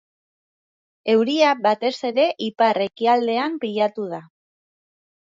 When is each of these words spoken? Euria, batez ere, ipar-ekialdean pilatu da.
Euria, 1.15 1.51
batez 1.67 1.93
ere, 2.11 2.27
ipar-ekialdean 2.49 3.63
pilatu 3.67 4.11
da. 4.19 4.27